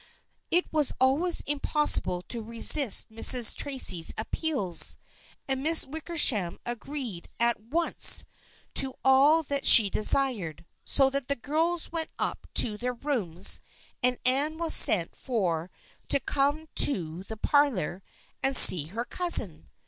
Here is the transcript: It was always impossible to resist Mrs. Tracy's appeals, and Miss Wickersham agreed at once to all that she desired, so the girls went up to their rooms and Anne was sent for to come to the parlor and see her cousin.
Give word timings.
It 0.49 0.65
was 0.73 0.93
always 0.99 1.41
impossible 1.41 2.23
to 2.23 2.41
resist 2.41 3.11
Mrs. 3.11 3.53
Tracy's 3.55 4.11
appeals, 4.17 4.97
and 5.47 5.61
Miss 5.61 5.85
Wickersham 5.85 6.57
agreed 6.65 7.29
at 7.39 7.59
once 7.59 8.25
to 8.73 8.95
all 9.05 9.43
that 9.43 9.67
she 9.67 9.91
desired, 9.91 10.65
so 10.83 11.11
the 11.11 11.35
girls 11.35 11.91
went 11.91 12.09
up 12.17 12.47
to 12.55 12.77
their 12.79 12.95
rooms 12.95 13.61
and 14.01 14.17
Anne 14.25 14.57
was 14.57 14.73
sent 14.73 15.15
for 15.15 15.69
to 16.09 16.19
come 16.19 16.65
to 16.77 17.21
the 17.25 17.37
parlor 17.37 18.01
and 18.41 18.55
see 18.55 18.85
her 18.87 19.05
cousin. 19.05 19.69